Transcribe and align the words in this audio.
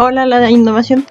Hola, 0.00 0.26
la 0.26 0.48
innovación. 0.48 1.06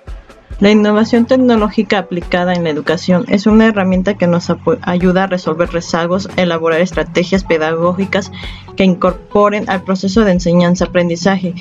La 0.61 0.71
innovación 0.71 1.25
tecnológica 1.25 1.97
aplicada 1.97 2.53
en 2.53 2.63
la 2.63 2.69
educación 2.69 3.25
es 3.27 3.45
una 3.45 3.67
herramienta 3.67 4.13
que 4.13 4.27
nos 4.27 4.47
ayuda 4.81 5.25
a 5.25 5.27
resolver 5.27 5.69
rezagos, 5.71 6.29
elaborar 6.37 6.79
estrategias 6.79 7.43
pedagógicas 7.43 8.31
que 8.77 8.85
incorporen 8.85 9.69
al 9.69 9.83
proceso 9.83 10.23
de 10.23 10.31
enseñanza-aprendizaje, 10.31 11.53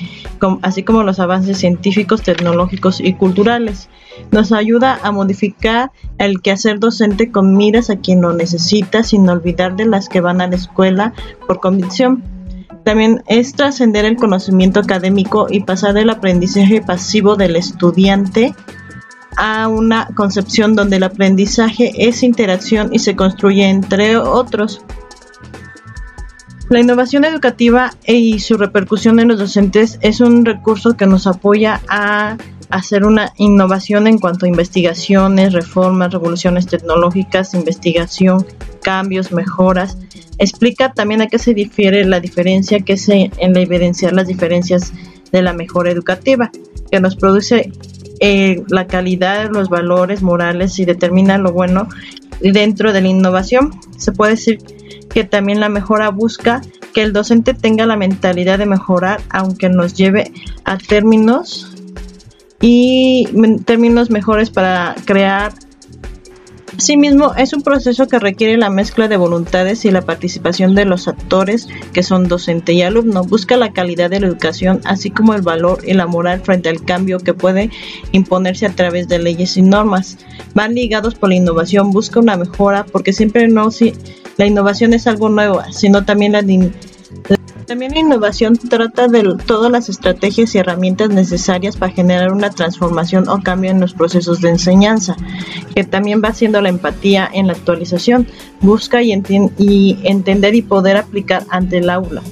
así 0.62 0.84
como 0.84 1.02
los 1.02 1.18
avances 1.18 1.58
científicos, 1.58 2.22
tecnológicos 2.22 3.00
y 3.00 3.14
culturales. 3.14 3.88
Nos 4.30 4.52
ayuda 4.52 5.00
a 5.02 5.10
modificar 5.10 5.90
el 6.18 6.40
quehacer 6.40 6.78
docente 6.78 7.32
con 7.32 7.56
miras 7.56 7.90
a 7.90 7.96
quien 7.96 8.20
lo 8.20 8.34
necesita, 8.34 9.02
sin 9.02 9.28
olvidar 9.28 9.74
de 9.74 9.86
las 9.86 10.08
que 10.08 10.20
van 10.20 10.40
a 10.40 10.46
la 10.46 10.54
escuela 10.54 11.12
por 11.48 11.58
convicción 11.58 12.35
también 12.86 13.24
es 13.26 13.52
trascender 13.52 14.04
el 14.04 14.14
conocimiento 14.14 14.78
académico 14.78 15.48
y 15.50 15.64
pasar 15.64 15.92
del 15.92 16.08
aprendizaje 16.08 16.80
pasivo 16.80 17.34
del 17.34 17.56
estudiante 17.56 18.54
a 19.36 19.66
una 19.66 20.06
concepción 20.14 20.76
donde 20.76 20.98
el 20.98 21.02
aprendizaje 21.02 21.90
es 22.08 22.22
interacción 22.22 22.94
y 22.94 23.00
se 23.00 23.16
construye 23.16 23.64
entre 23.64 24.16
otros. 24.16 24.82
La 26.68 26.78
innovación 26.78 27.24
educativa 27.24 27.92
y 28.06 28.38
su 28.38 28.56
repercusión 28.56 29.18
en 29.18 29.26
los 29.26 29.40
docentes 29.40 29.98
es 30.00 30.20
un 30.20 30.44
recurso 30.44 30.96
que 30.96 31.06
nos 31.06 31.26
apoya 31.26 31.80
a 31.88 32.36
hacer 32.70 33.04
una 33.04 33.32
innovación 33.36 34.06
en 34.06 34.18
cuanto 34.18 34.46
a 34.46 34.48
investigaciones, 34.48 35.52
reformas, 35.52 36.12
revoluciones 36.12 36.68
tecnológicas, 36.68 37.52
investigación, 37.54 38.46
cambios, 38.86 39.32
mejoras. 39.32 39.98
Explica 40.38 40.92
también 40.92 41.20
a 41.20 41.26
qué 41.26 41.40
se 41.40 41.54
difiere 41.54 42.04
la 42.04 42.20
diferencia 42.20 42.78
que 42.78 42.92
es 42.92 43.08
en 43.08 43.52
la 43.52 43.60
evidenciar 43.60 44.12
las 44.12 44.28
diferencias 44.28 44.92
de 45.32 45.42
la 45.42 45.52
mejora 45.52 45.90
educativa, 45.90 46.52
que 46.88 47.00
nos 47.00 47.16
produce 47.16 47.72
eh, 48.20 48.62
la 48.68 48.86
calidad, 48.86 49.50
los 49.50 49.68
valores 49.68 50.22
morales 50.22 50.78
y 50.78 50.84
determina 50.84 51.36
lo 51.36 51.52
bueno 51.52 51.88
dentro 52.40 52.92
de 52.92 53.00
la 53.00 53.08
innovación. 53.08 53.72
Se 53.98 54.12
puede 54.12 54.36
decir 54.36 54.58
que 55.12 55.24
también 55.24 55.58
la 55.58 55.68
mejora 55.68 56.10
busca 56.10 56.60
que 56.94 57.02
el 57.02 57.12
docente 57.12 57.54
tenga 57.54 57.86
la 57.86 57.96
mentalidad 57.96 58.56
de 58.56 58.66
mejorar, 58.66 59.20
aunque 59.30 59.68
nos 59.68 59.94
lleve 59.94 60.30
a 60.64 60.78
términos 60.78 61.74
y 62.60 63.26
términos 63.64 64.10
mejores 64.10 64.50
para 64.50 64.94
crear 65.04 65.52
Asimismo, 66.76 67.34
es 67.36 67.54
un 67.54 67.62
proceso 67.62 68.06
que 68.06 68.18
requiere 68.18 68.58
la 68.58 68.68
mezcla 68.68 69.08
de 69.08 69.16
voluntades 69.16 69.86
y 69.86 69.90
la 69.90 70.02
participación 70.02 70.74
de 70.74 70.84
los 70.84 71.08
actores 71.08 71.68
que 71.94 72.02
son 72.02 72.28
docente 72.28 72.74
y 72.74 72.82
alumno. 72.82 73.24
Busca 73.24 73.56
la 73.56 73.72
calidad 73.72 74.10
de 74.10 74.20
la 74.20 74.26
educación, 74.26 74.80
así 74.84 75.10
como 75.10 75.32
el 75.32 75.40
valor 75.40 75.80
y 75.86 75.94
la 75.94 76.06
moral 76.06 76.42
frente 76.42 76.68
al 76.68 76.84
cambio 76.84 77.18
que 77.18 77.32
puede 77.32 77.70
imponerse 78.12 78.66
a 78.66 78.74
través 78.74 79.08
de 79.08 79.18
leyes 79.18 79.56
y 79.56 79.62
normas. 79.62 80.18
Van 80.54 80.74
ligados 80.74 81.14
por 81.14 81.30
la 81.30 81.36
innovación, 81.36 81.92
busca 81.92 82.20
una 82.20 82.36
mejora, 82.36 82.84
porque 82.84 83.14
siempre 83.14 83.48
no 83.48 83.70
si 83.70 83.94
la 84.36 84.44
innovación 84.44 84.92
es 84.92 85.06
algo 85.06 85.30
nuevo, 85.30 85.62
sino 85.70 86.04
también 86.04 86.32
la, 86.32 86.42
también 87.66 87.92
la 87.92 88.00
innovación 88.00 88.56
trata 88.56 89.08
de 89.08 89.36
todas 89.44 89.70
las 89.70 89.88
estrategias 89.88 90.54
y 90.54 90.58
herramientas 90.58 91.10
necesarias 91.10 91.76
para 91.76 91.92
generar 91.92 92.32
una 92.32 92.50
transformación 92.50 93.28
o 93.28 93.42
cambio 93.42 93.70
en 93.70 93.80
los 93.80 93.92
procesos 93.92 94.40
de 94.40 94.50
enseñanza, 94.50 95.16
que 95.74 95.84
también 95.84 96.22
va 96.24 96.32
siendo 96.32 96.60
la 96.60 96.68
empatía 96.68 97.28
en 97.32 97.48
la 97.48 97.54
actualización, 97.54 98.26
busca 98.60 99.02
y, 99.02 99.12
y 99.58 99.98
entender 100.04 100.54
y 100.54 100.62
poder 100.62 100.96
aplicar 100.96 101.44
ante 101.50 101.78
el 101.78 101.90
aula. 101.90 102.22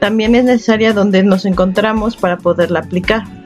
También 0.00 0.34
es 0.34 0.44
necesaria 0.44 0.92
donde 0.92 1.22
nos 1.22 1.44
encontramos 1.44 2.16
para 2.16 2.38
poderla 2.38 2.80
aplicar. 2.80 3.45